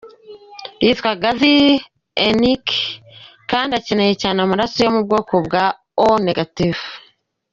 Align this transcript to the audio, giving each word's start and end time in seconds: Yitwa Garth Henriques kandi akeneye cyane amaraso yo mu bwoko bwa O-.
Yitwa 0.83 1.11
Garth 1.21 1.43
Henriques 2.23 2.79
kandi 3.51 3.71
akeneye 3.79 4.13
cyane 4.21 4.37
amaraso 4.45 4.77
yo 4.85 4.91
mu 4.95 5.01
bwoko 5.05 5.33
bwa 5.45 5.65
O-. 6.09 6.19